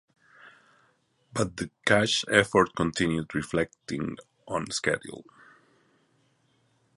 [1.31, 5.23] But the cash effort continued reflecting on schedule.